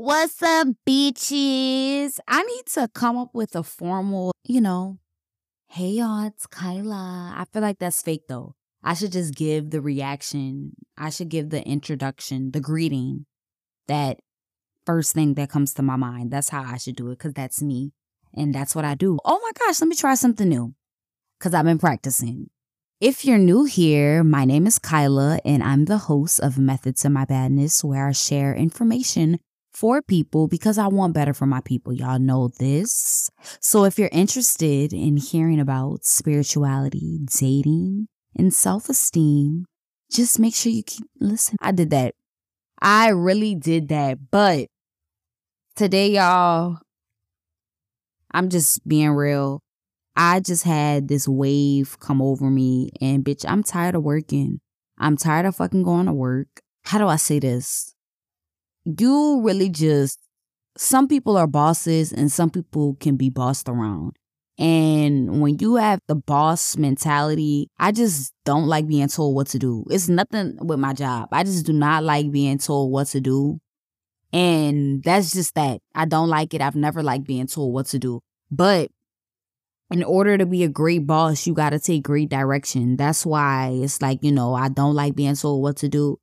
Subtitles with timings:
[0.00, 2.20] What's up, beaches?
[2.28, 5.00] I need to come up with a formal, you know,
[5.70, 7.34] hey y'all, it's Kyla.
[7.36, 8.54] I feel like that's fake though.
[8.84, 10.74] I should just give the reaction.
[10.96, 13.26] I should give the introduction, the greeting,
[13.88, 14.20] that
[14.86, 16.30] first thing that comes to my mind.
[16.30, 17.90] That's how I should do it because that's me.
[18.32, 19.18] And that's what I do.
[19.24, 20.76] Oh my gosh, let me try something new
[21.40, 22.50] because I've been practicing.
[23.00, 27.10] If you're new here, my name is Kyla, and I'm the host of Method to
[27.10, 29.40] My Badness, where I share information
[29.78, 31.92] for people because I want better for my people.
[31.92, 33.30] Y'all know this.
[33.60, 39.66] So if you're interested in hearing about spirituality, dating, and self esteem,
[40.10, 41.58] just make sure you keep listening.
[41.62, 42.16] I did that.
[42.82, 44.18] I really did that.
[44.32, 44.66] But
[45.76, 46.78] today, y'all,
[48.32, 49.60] I'm just being real.
[50.16, 54.58] I just had this wave come over me and bitch, I'm tired of working.
[54.98, 56.48] I'm tired of fucking going to work.
[56.82, 57.94] How do I say this?
[58.96, 60.18] You really just,
[60.76, 64.16] some people are bosses and some people can be bossed around.
[64.58, 69.58] And when you have the boss mentality, I just don't like being told what to
[69.58, 69.84] do.
[69.90, 71.28] It's nothing with my job.
[71.32, 73.60] I just do not like being told what to do.
[74.32, 75.80] And that's just that.
[75.94, 76.60] I don't like it.
[76.60, 78.20] I've never liked being told what to do.
[78.50, 78.90] But
[79.90, 82.96] in order to be a great boss, you got to take great direction.
[82.96, 86.18] That's why it's like, you know, I don't like being told what to do,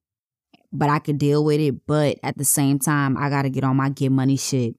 [0.78, 1.86] but I could deal with it.
[1.86, 4.76] But at the same time, I got to get on my get money shit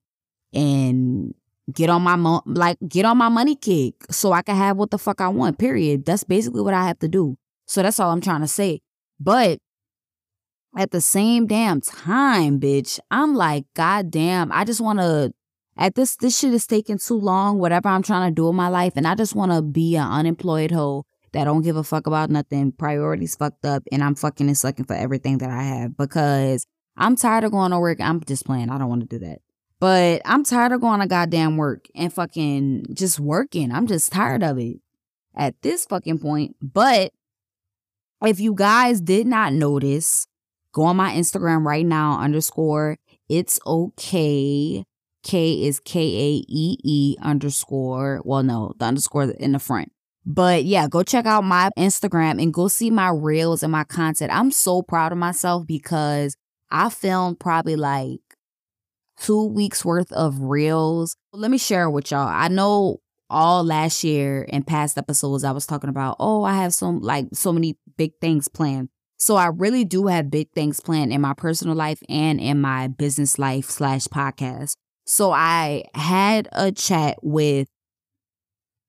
[0.53, 1.35] and
[1.73, 4.91] get on my mo- like get on my money kick so I can have what
[4.91, 5.59] the fuck I want.
[5.59, 6.05] Period.
[6.05, 7.37] That's basically what I have to do.
[7.67, 8.81] So that's all I'm trying to say.
[9.19, 9.59] But
[10.77, 15.33] at the same damn time, bitch, I'm like, God damn, I just want to
[15.77, 18.69] at this this shit is taking too long, whatever I'm trying to do in my
[18.69, 21.05] life, and I just want to be an unemployed hoe
[21.37, 24.87] that don't give a fuck about nothing, priorities fucked up, and I'm fucking and sucking
[24.87, 28.01] for everything that I have because I'm tired of going to work.
[28.01, 28.71] I'm just playing.
[28.71, 29.43] I don't want to do that.
[29.79, 33.71] But I'm tired of going to goddamn work and fucking just working.
[33.71, 34.79] I'm just tired of it
[35.35, 36.57] at this fucking point.
[36.63, 37.13] But
[38.25, 40.27] if you guys did not notice,
[40.73, 42.97] go on my Instagram right now, underscore
[43.29, 44.87] it's okay
[45.23, 48.23] K is K A E E underscore.
[48.25, 49.93] Well, no, the underscore in the front.
[50.27, 54.33] But yeah, go check out my Instagram and go see my reels and my content.
[54.35, 56.37] I'm so proud of myself because
[56.71, 58.19] I filmed probably like
[59.21, 61.17] two weeks worth of reels.
[61.33, 62.27] Let me share with y'all.
[62.27, 62.99] I know
[63.31, 67.27] all last year and past episodes I was talking about, oh, I have some like
[67.33, 68.89] so many big things planned.
[69.19, 72.89] So I really do have big things planned in my personal life and in my
[72.89, 74.77] business life slash podcast.
[75.07, 77.69] So I had a chat with,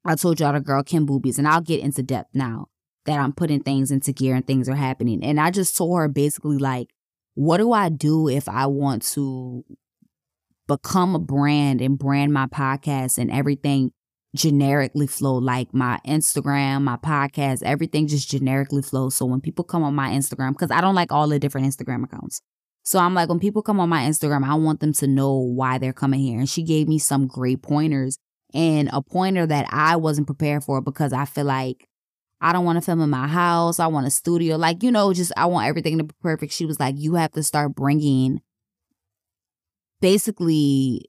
[0.07, 2.67] I told y'all the girl Kim Boobies, and I'll get into depth now
[3.05, 5.23] that I'm putting things into gear and things are happening.
[5.23, 6.89] And I just told her basically like,
[7.35, 9.63] what do I do if I want to
[10.67, 13.91] become a brand and brand my podcast and everything
[14.35, 19.15] generically flow like my Instagram, my podcast, everything just generically flows.
[19.15, 22.03] So when people come on my Instagram, because I don't like all the different Instagram
[22.03, 22.41] accounts.
[22.83, 25.77] So I'm like, when people come on my Instagram, I want them to know why
[25.77, 26.39] they're coming here.
[26.39, 28.17] And she gave me some great pointers
[28.53, 31.87] and a pointer that I wasn't prepared for because I feel like
[32.39, 33.79] I don't want to film in my house.
[33.79, 34.57] I want a studio.
[34.57, 36.53] Like, you know, just I want everything to be perfect.
[36.53, 38.41] She was like, you have to start bringing
[40.01, 41.05] basically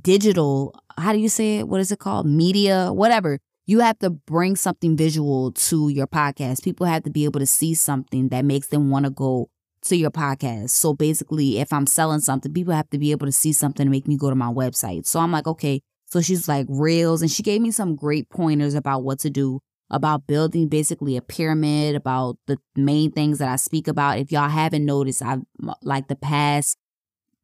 [0.00, 1.68] digital, how do you say it?
[1.68, 2.26] What is it called?
[2.26, 3.38] Media, whatever.
[3.66, 6.62] You have to bring something visual to your podcast.
[6.62, 9.48] People have to be able to see something that makes them want to go
[9.82, 10.70] to your podcast.
[10.70, 13.90] So basically, if I'm selling something, people have to be able to see something to
[13.90, 15.06] make me go to my website.
[15.06, 15.82] So I'm like, okay.
[16.10, 19.60] So she's like reels and she gave me some great pointers about what to do
[19.90, 24.18] about building basically a pyramid, about the main things that I speak about.
[24.18, 26.78] If y'all haven't noticed, I've uh, like the past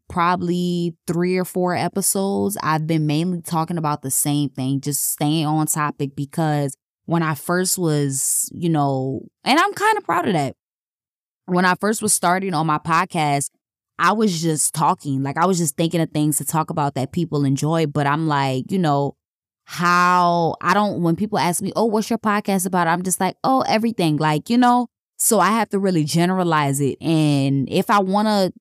[0.08, 5.46] probably three or four episodes, I've been mainly talking about the same thing, just staying
[5.46, 10.34] on topic because when I first was, you know, and I'm kind of proud of
[10.34, 10.54] that
[11.46, 13.50] when I first was starting on my podcast,
[13.98, 15.22] I was just talking.
[15.22, 17.86] Like I was just thinking of things to talk about that people enjoy.
[17.86, 19.16] But I'm like, you know,
[19.64, 22.86] how I don't, when people ask me, oh, what's your podcast about?
[22.86, 24.16] I'm just like, oh, everything.
[24.16, 27.00] Like, you know, so I have to really generalize it.
[27.00, 28.52] And if I want to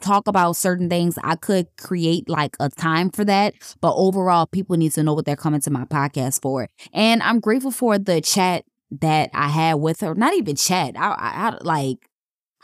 [0.00, 3.54] talk about certain things, I could create like a time for that.
[3.80, 6.68] But overall, people need to know what they're coming to my podcast for.
[6.92, 8.64] And I'm grateful for the chat
[9.00, 10.14] that I had with her.
[10.14, 10.96] Not even chat.
[10.96, 12.08] I, I, I like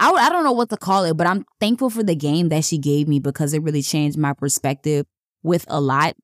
[0.01, 2.65] I, I don't know what to call it, but I'm thankful for the game that
[2.65, 5.07] she gave me because it really changed my perspective
[5.43, 6.17] with a lot.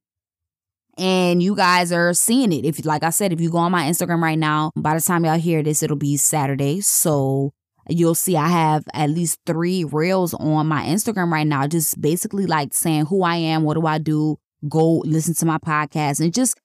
[0.96, 2.64] And you guys are seeing it.
[2.64, 5.26] If like I said, if you go on my Instagram right now, by the time
[5.26, 6.80] y'all hear this, it'll be Saturday.
[6.80, 7.52] So
[7.86, 12.46] you'll see I have at least three reels on my Instagram right now, just basically
[12.46, 14.38] like saying who I am, what do I do,
[14.70, 16.58] go listen to my podcast, and just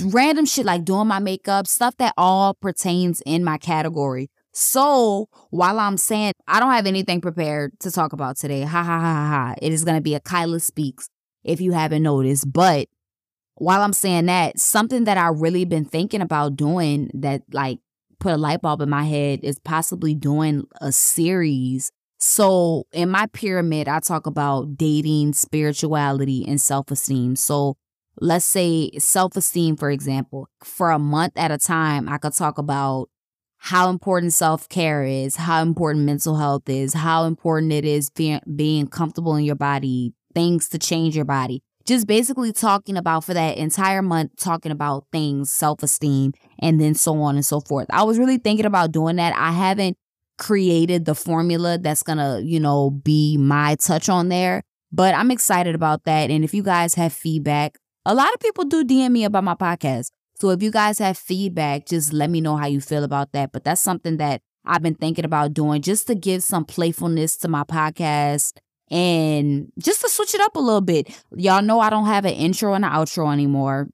[0.00, 4.30] random shit like doing my makeup, stuff that all pertains in my category.
[4.52, 9.00] So while I'm saying I don't have anything prepared to talk about today, ha ha
[9.00, 11.08] ha ha, it is going to be a Kyla Speaks
[11.44, 12.52] if you haven't noticed.
[12.52, 12.88] But
[13.54, 17.78] while I'm saying that, something that I really been thinking about doing that like
[18.18, 21.90] put a light bulb in my head is possibly doing a series.
[22.18, 27.36] So in my pyramid, I talk about dating, spirituality, and self esteem.
[27.36, 27.76] So
[28.20, 32.58] let's say self esteem, for example, for a month at a time, I could talk
[32.58, 33.08] about
[33.62, 38.40] how important self care is, how important mental health is, how important it is being,
[38.56, 41.62] being comfortable in your body, things to change your body.
[41.86, 46.94] Just basically talking about for that entire month, talking about things, self esteem, and then
[46.94, 47.86] so on and so forth.
[47.90, 49.34] I was really thinking about doing that.
[49.36, 49.98] I haven't
[50.38, 55.74] created the formula that's gonna, you know, be my touch on there, but I'm excited
[55.74, 56.30] about that.
[56.30, 57.76] And if you guys have feedback,
[58.06, 60.12] a lot of people do DM me about my podcast.
[60.40, 63.52] So if you guys have feedback, just let me know how you feel about that.
[63.52, 67.48] But that's something that I've been thinking about doing just to give some playfulness to
[67.48, 68.54] my podcast
[68.90, 71.10] and just to switch it up a little bit.
[71.36, 73.88] Y'all know I don't have an intro and an outro anymore.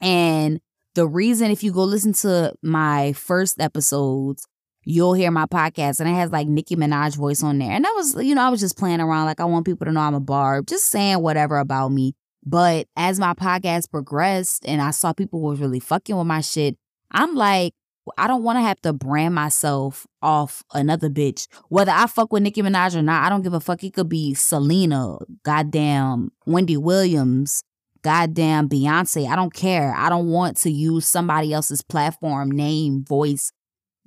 [0.00, 0.60] And
[0.94, 4.46] the reason, if you go listen to my first episodes,
[4.84, 7.72] you'll hear my podcast and it has like Nicki Minaj voice on there.
[7.72, 9.24] And I was, you know, I was just playing around.
[9.24, 12.14] Like I want people to know I'm a barb, just saying whatever about me.
[12.46, 16.76] But as my podcast progressed and I saw people was really fucking with my shit,
[17.10, 17.74] I'm like,
[18.16, 21.48] I don't want to have to brand myself off another bitch.
[21.70, 23.82] Whether I fuck with Nicki Minaj or not, I don't give a fuck.
[23.82, 27.62] It could be Selena, goddamn Wendy Williams,
[28.02, 29.28] goddamn Beyonce.
[29.28, 29.92] I don't care.
[29.96, 33.50] I don't want to use somebody else's platform, name, voice,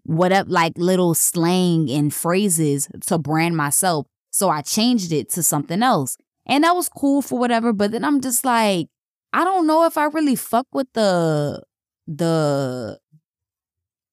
[0.03, 4.07] whatever, like little slang and phrases to brand myself.
[4.31, 6.17] So I changed it to something else.
[6.49, 7.71] And that was cool for whatever.
[7.73, 8.87] But then I'm just like,
[9.31, 11.63] I don't know if I really fuck with the
[12.07, 12.99] the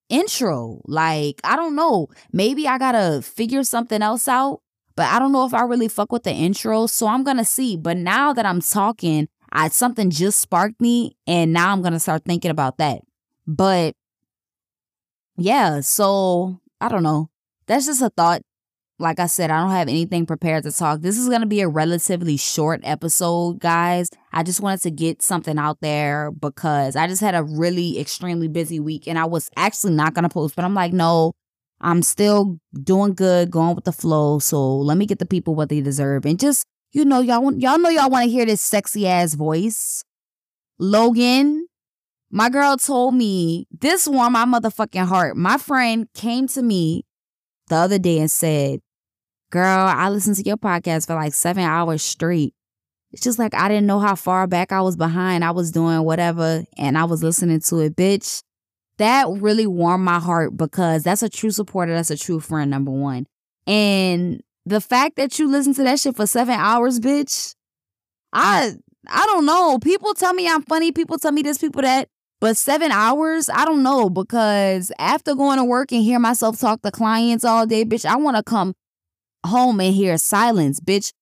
[0.08, 0.82] intro.
[0.84, 2.08] Like, I don't know.
[2.32, 4.60] Maybe I gotta figure something else out.
[4.96, 6.86] But I don't know if I really fuck with the intro.
[6.86, 7.76] So I'm gonna see.
[7.76, 12.24] But now that I'm talking, I something just sparked me, and now I'm gonna start
[12.26, 13.00] thinking about that.
[13.46, 13.94] But
[15.36, 17.30] yeah, so I don't know.
[17.66, 18.42] That's just a thought
[18.98, 21.00] like I said, I don't have anything prepared to talk.
[21.00, 24.08] This is going to be a relatively short episode, guys.
[24.32, 28.48] I just wanted to get something out there because I just had a really extremely
[28.48, 31.32] busy week and I was actually not going to post, but I'm like, no,
[31.80, 34.38] I'm still doing good, going with the flow.
[34.38, 36.24] So let me get the people what they deserve.
[36.24, 40.04] And just, you know, y'all, y'all know y'all want to hear this sexy ass voice.
[40.78, 41.66] Logan,
[42.30, 45.36] my girl told me this warmed my motherfucking heart.
[45.36, 47.04] My friend came to me
[47.68, 48.80] the other day and said,
[49.50, 52.54] Girl, I listened to your podcast for like seven hours straight.
[53.12, 55.44] It's just like I didn't know how far back I was behind.
[55.44, 58.42] I was doing whatever and I was listening to it, bitch.
[58.98, 61.94] That really warmed my heart because that's a true supporter.
[61.94, 63.26] That's a true friend, number one.
[63.66, 67.54] And the fact that you listen to that shit for seven hours, bitch,
[68.32, 68.72] I
[69.08, 69.78] I don't know.
[69.78, 70.90] People tell me I'm funny.
[70.92, 72.08] People tell me this, people that.
[72.40, 76.82] But seven hours, I don't know because after going to work and hear myself talk
[76.82, 78.74] to clients all day, bitch, I want to come
[79.46, 81.12] home and hear silence, bitch.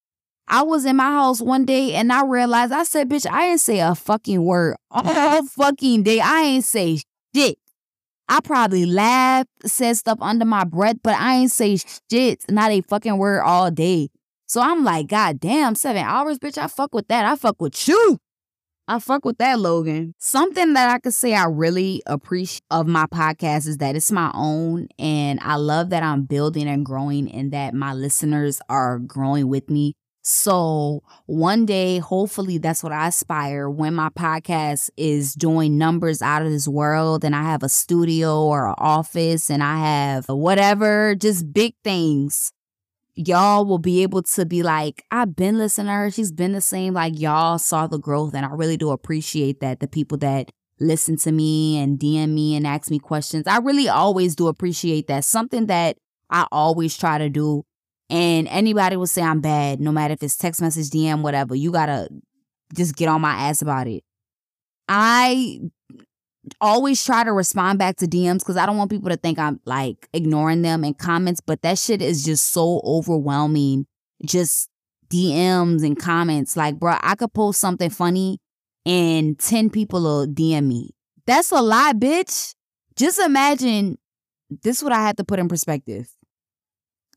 [0.47, 3.61] I was in my house one day and I realized I said, bitch, I ain't
[3.61, 6.21] say a fucking word all fucking day.
[6.21, 6.99] I ain't say
[7.35, 7.59] shit.
[8.28, 11.78] I probably laughed, said stuff under my breath, but I ain't say
[12.11, 14.09] shit, not a fucking word all day.
[14.47, 16.59] So I'm like, God damn, seven hours, bitch.
[16.59, 17.25] I fuck with that.
[17.25, 18.19] I fuck with you.
[18.87, 20.14] I fuck with that, Logan.
[20.19, 24.31] Something that I could say I really appreciate of my podcast is that it's my
[24.35, 29.49] own and I love that I'm building and growing and that my listeners are growing
[29.49, 29.95] with me.
[30.23, 36.43] So one day, hopefully that's what I aspire when my podcast is doing numbers out
[36.43, 41.14] of this world and I have a studio or an office and I have whatever,
[41.14, 42.53] just big things
[43.14, 46.11] y'all will be able to be like, I've been listening to her.
[46.11, 46.94] She's been the same.
[46.94, 48.35] Like, y'all saw the growth.
[48.35, 49.80] And I really do appreciate that.
[49.80, 53.47] The people that listen to me and DM me and ask me questions.
[53.47, 55.25] I really always do appreciate that.
[55.25, 55.97] Something that
[56.30, 57.64] I always try to do.
[58.11, 61.54] And anybody will say I'm bad, no matter if it's text message, DM, whatever.
[61.54, 62.09] You gotta
[62.75, 64.04] just get on my ass about it.
[64.88, 65.61] I
[66.61, 69.61] always try to respond back to DMs because I don't want people to think I'm
[69.65, 73.87] like ignoring them in comments, but that shit is just so overwhelming.
[74.25, 74.69] Just
[75.09, 76.57] DMs and comments.
[76.57, 78.39] Like, bro, I could post something funny
[78.85, 80.91] and 10 people will DM me.
[81.27, 82.55] That's a lot, bitch.
[82.97, 83.99] Just imagine
[84.63, 86.09] this is what I had to put in perspective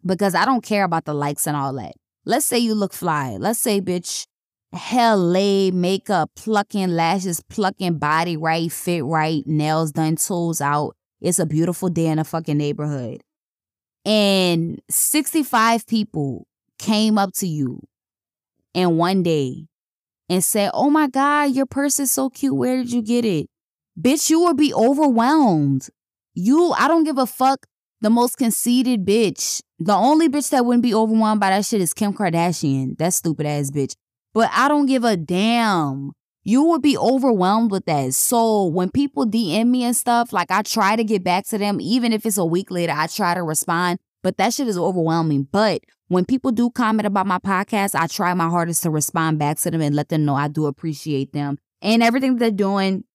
[0.06, 1.94] because I don't care about the likes and all that.
[2.26, 3.38] Let's say you look fly.
[3.40, 4.26] Let's say, bitch,
[4.74, 10.96] hell lay, makeup, plucking lashes, plucking body right, fit right, nails done, tools out.
[11.22, 13.22] It's a beautiful day in a fucking neighborhood.
[14.06, 16.48] And 65 people
[16.80, 17.82] came up to you
[18.74, 19.68] in one day
[20.30, 22.56] and said, Oh my God, your purse is so cute.
[22.56, 23.50] Where did you get it?
[24.00, 25.90] Bitch, you would be overwhelmed.
[26.34, 27.66] You, I don't give a fuck.
[28.00, 29.62] The most conceited bitch.
[29.80, 32.96] The only bitch that wouldn't be overwhelmed by that shit is Kim Kardashian.
[33.00, 33.96] That stupid ass bitch.
[34.38, 36.12] But I don't give a damn.
[36.44, 38.14] You would be overwhelmed with that.
[38.14, 41.82] So when people DM me and stuff, like I try to get back to them,
[41.82, 43.98] even if it's a week later, I try to respond.
[44.22, 45.48] But that shit is overwhelming.
[45.52, 49.58] But when people do comment about my podcast, I try my hardest to respond back
[49.62, 53.06] to them and let them know I do appreciate them and everything they're doing.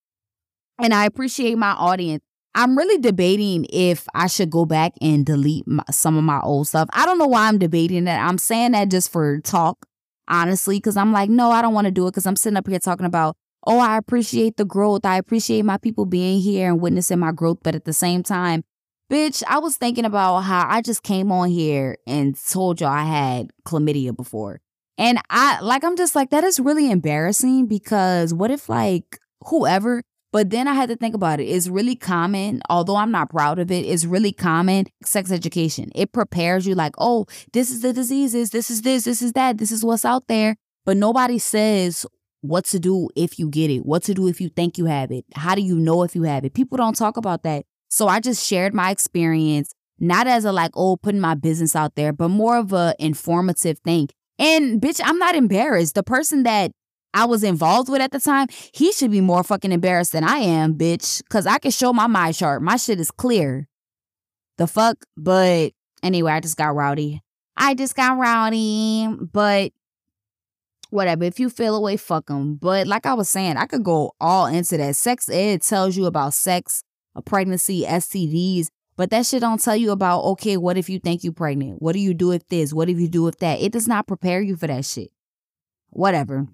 [0.81, 2.25] And I appreciate my audience.
[2.57, 6.67] I'm really debating if I should go back and delete my, some of my old
[6.67, 6.89] stuff.
[6.93, 8.19] I don't know why I'm debating that.
[8.19, 9.87] I'm saying that just for talk,
[10.29, 12.69] honestly, because I'm like, no, I don't want to do it because I'm sitting up
[12.69, 13.37] here talking about,
[13.67, 15.05] oh, I appreciate the growth.
[15.05, 17.59] I appreciate my people being here and witnessing my growth.
[17.63, 18.65] But at the same time,
[19.11, 23.05] bitch, I was thinking about how I just came on here and told y'all I
[23.05, 24.61] had chlamydia before.
[24.99, 30.03] And I, like, I'm just like, that is really embarrassing because what if, like, whoever
[30.33, 31.45] but then I had to think about it.
[31.45, 35.91] It's really common, although I'm not proud of it, it's really common sex education.
[35.95, 39.59] It prepares you like, oh, this is the diseases, this is this, this is that,
[39.59, 40.57] this is what's out there.
[40.85, 42.07] But nobody says
[42.41, 45.13] what to do if you get it, what to do if you think you have
[45.13, 46.55] it, how do you know if you have it.
[46.55, 47.65] People don't talk about that.
[47.89, 51.95] So I just shared my experience, not as a like, oh, putting my business out
[51.95, 54.09] there, but more of a informative thing.
[54.39, 55.95] And bitch, I'm not embarrassed.
[55.95, 56.73] The person that
[57.15, 60.39] I was involved with at the time, he should be more fucking embarrassed than I
[60.39, 61.23] am, bitch.
[61.29, 62.63] Cause I can show my my chart.
[62.63, 63.69] My shit is clear.
[64.59, 65.05] The fuck?
[65.17, 67.21] But anyway, I just got rowdy.
[67.57, 69.09] I just got rowdy.
[69.33, 69.73] But
[70.91, 71.25] whatever.
[71.25, 72.57] If you feel away, fuck them.
[72.57, 74.97] But like I was saying, I could go all into that.
[74.97, 76.83] Sex ed tells you about sex,
[77.15, 78.69] a pregnancy, STDs.
[78.97, 81.81] But that shit don't tell you about, okay, what if you think you're pregnant?
[81.81, 82.75] What do you do if this?
[82.75, 83.61] What if you do if that?
[83.61, 85.11] It does not prepare you for that shit.
[85.91, 86.47] Whatever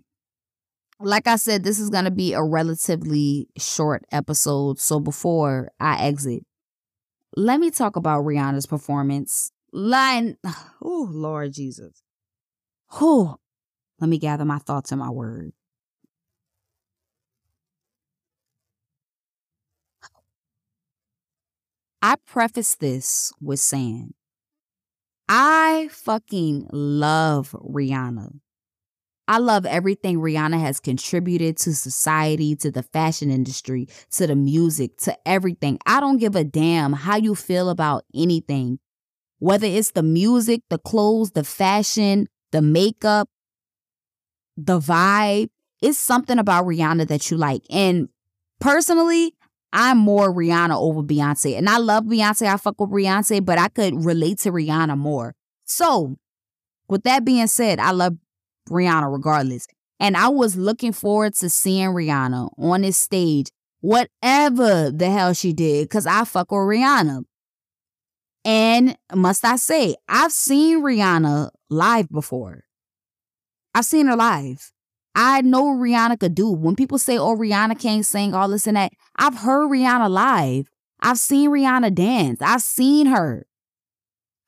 [1.00, 4.80] like I said, this is going to be a relatively short episode.
[4.80, 6.44] So before I exit,
[7.36, 9.52] let me talk about Rihanna's performance.
[9.72, 10.36] Line,
[10.82, 12.02] oh, Lord Jesus.
[13.00, 13.36] Oh,
[14.00, 15.52] let me gather my thoughts and my words.
[22.00, 24.14] I preface this with saying,
[25.28, 28.38] I fucking love Rihanna.
[29.28, 34.96] I love everything Rihanna has contributed to society, to the fashion industry, to the music,
[35.00, 35.78] to everything.
[35.84, 38.78] I don't give a damn how you feel about anything,
[39.38, 43.28] whether it's the music, the clothes, the fashion, the makeup,
[44.56, 45.50] the vibe.
[45.82, 47.62] It's something about Rihanna that you like.
[47.68, 48.08] And
[48.60, 49.34] personally,
[49.74, 51.58] I'm more Rihanna over Beyonce.
[51.58, 52.46] And I love Beyonce.
[52.46, 55.34] I fuck with Beyonce, but I could relate to Rihanna more.
[55.66, 56.16] So,
[56.88, 58.16] with that being said, I love
[58.70, 59.66] Rihanna regardless.
[60.00, 63.48] And I was looking forward to seeing Rihanna on this stage,
[63.80, 67.24] whatever the hell she did, because I fuck with Rihanna.
[68.44, 72.64] And must I say, I've seen Rihanna live before.
[73.74, 74.72] I've seen her live.
[75.14, 76.50] I know Rihanna could do.
[76.50, 80.70] When people say, oh, Rihanna can't sing, all this and that, I've heard Rihanna live.
[81.00, 82.40] I've seen Rihanna dance.
[82.40, 83.46] I've seen her.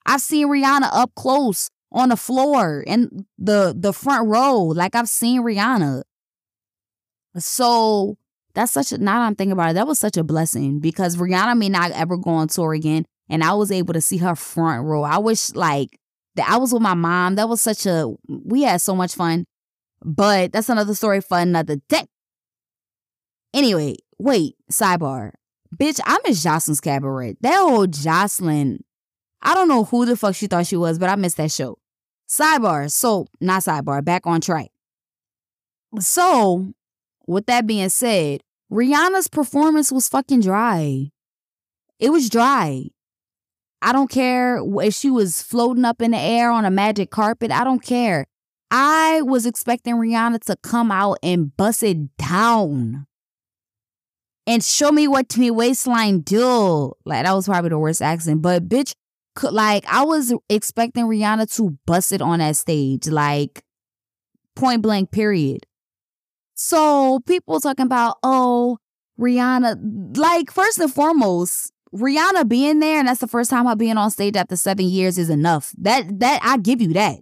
[0.07, 4.63] I've seen Rihanna up close on the floor in the the front row.
[4.63, 6.03] Like I've seen Rihanna.
[7.39, 8.17] So
[8.55, 11.57] that's such a now I'm thinking about it, that was such a blessing because Rihanna
[11.59, 13.07] may not ever go on tour again.
[13.29, 15.03] And I was able to see her front row.
[15.03, 15.99] I wish like
[16.35, 17.37] that I was with my mom.
[17.37, 19.47] That was such a we had so much fun.
[20.03, 22.07] But that's another story for another day.
[23.53, 25.33] Anyway, wait, sidebar.
[25.77, 27.37] Bitch, I miss Joseline's Cabaret.
[27.41, 28.79] That old Joseline
[29.43, 31.79] I don't know who the fuck she thought she was, but I missed that show.
[32.31, 32.91] Sidebar.
[32.91, 34.69] So, not sidebar, back on track.
[35.99, 36.73] So,
[37.27, 41.11] with that being said, Rihanna's performance was fucking dry.
[41.99, 42.85] It was dry.
[43.83, 47.51] I don't care if she was floating up in the air on a magic carpet.
[47.51, 48.27] I don't care.
[48.71, 53.07] I was expecting Rihanna to come out and bust it down
[54.47, 56.93] and show me what to me waistline do.
[57.05, 58.95] Like that was probably the worst accent, but bitch,
[59.43, 63.63] like I was expecting Rihanna to bust it on that stage, like
[64.57, 65.67] point blank, period.
[66.55, 68.79] So people talking about, oh,
[69.19, 73.97] Rihanna, like first and foremost, Rihanna being there and that's the first time her being
[73.97, 75.73] on stage after seven years is enough.
[75.79, 77.21] That that I give you that.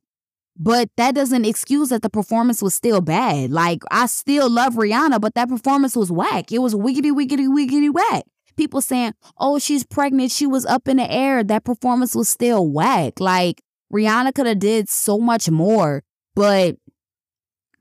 [0.60, 3.50] But that doesn't excuse that the performance was still bad.
[3.50, 6.52] Like I still love Rihanna, but that performance was whack.
[6.52, 8.24] It was wiggity wiggity wiggity whack.
[8.58, 10.30] People saying, "Oh, she's pregnant.
[10.30, 13.20] She was up in the air." That performance was still whack.
[13.20, 13.62] Like
[13.92, 16.02] Rihanna could have did so much more,
[16.34, 16.76] but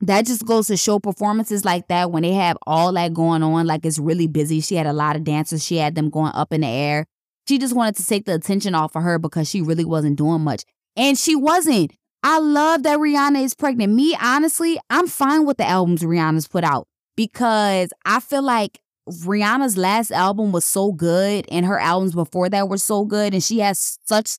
[0.02, 3.66] that just goes to show performances like that when they have all that going on,
[3.66, 4.62] like it's really busy.
[4.62, 5.66] She had a lot of dancers.
[5.66, 7.06] She had them going up in the air.
[7.48, 10.42] She just wanted to take the attention off of her because she really wasn't doing
[10.42, 10.64] much.
[10.96, 11.94] And she wasn't.
[12.24, 13.94] I love that Rihanna is pregnant.
[13.94, 19.78] Me, honestly, I'm fine with the albums Rihanna's put out because I feel like Rihanna's
[19.78, 23.34] last album was so good and her albums before that were so good.
[23.34, 24.38] And she has such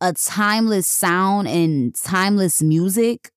[0.00, 3.30] a timeless sound and timeless music.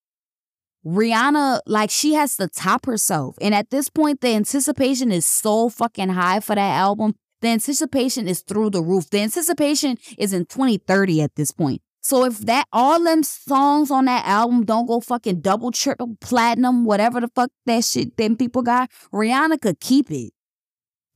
[0.86, 3.36] Rihanna, like, she has to top herself.
[3.42, 7.16] And at this point, the anticipation is so fucking high for that album.
[7.42, 9.10] The anticipation is through the roof.
[9.10, 11.82] The anticipation is in 2030 at this point.
[12.02, 16.86] So if that all them songs on that album don't go fucking double, triple, platinum,
[16.86, 20.32] whatever the fuck that shit them people got, Rihanna could keep it.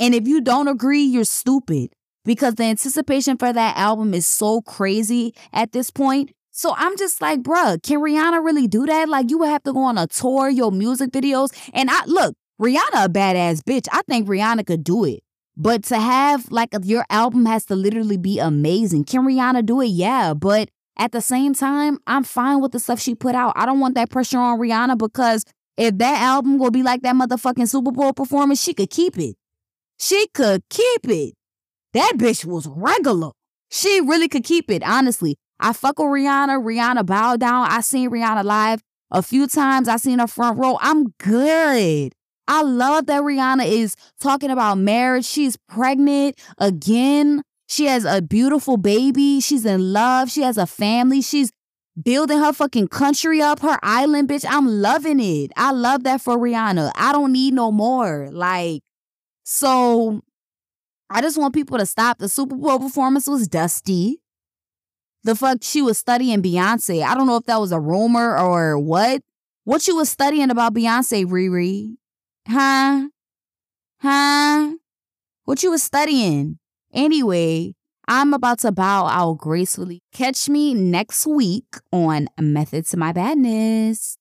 [0.01, 1.93] And if you don't agree, you're stupid
[2.25, 6.31] because the anticipation for that album is so crazy at this point.
[6.49, 9.07] So I'm just like, bruh, can Rihanna really do that?
[9.07, 11.51] Like you would have to go on a tour, your music videos.
[11.71, 13.87] And I look, Rihanna a badass bitch.
[13.91, 15.21] I think Rihanna could do it.
[15.55, 19.03] But to have like your album has to literally be amazing.
[19.03, 19.89] Can Rihanna do it?
[19.89, 20.33] Yeah.
[20.33, 23.53] But at the same time, I'm fine with the stuff she put out.
[23.55, 25.43] I don't want that pressure on Rihanna because
[25.77, 29.35] if that album will be like that motherfucking Super Bowl performance, she could keep it.
[30.01, 31.35] She could keep it.
[31.93, 33.29] That bitch was regular.
[33.69, 35.37] She really could keep it, honestly.
[35.59, 36.59] I fuck with Rihanna.
[36.59, 37.67] Rihanna bow down.
[37.69, 38.81] I seen Rihanna live
[39.11, 39.87] a few times.
[39.87, 40.79] I seen her front row.
[40.81, 42.13] I'm good.
[42.47, 45.25] I love that Rihanna is talking about marriage.
[45.25, 47.43] She's pregnant again.
[47.67, 49.39] She has a beautiful baby.
[49.39, 50.31] She's in love.
[50.31, 51.21] She has a family.
[51.21, 51.51] She's
[52.01, 54.45] building her fucking country up, her island, bitch.
[54.49, 55.51] I'm loving it.
[55.55, 56.91] I love that for Rihanna.
[56.95, 58.29] I don't need no more.
[58.31, 58.81] Like,
[59.43, 60.21] so
[61.09, 62.19] I just want people to stop.
[62.19, 64.21] The Super Bowl performance was dusty.
[65.23, 67.03] The fuck she was studying Beyonce.
[67.03, 69.21] I don't know if that was a rumor or what.
[69.63, 71.95] What you was studying about Beyonce, Riri?
[72.47, 73.09] Huh?
[73.99, 74.71] Huh?
[75.45, 76.57] What you was studying?
[76.93, 77.75] Anyway,
[78.07, 80.01] I'm about to bow out gracefully.
[80.11, 84.17] Catch me next week on Method to My Badness.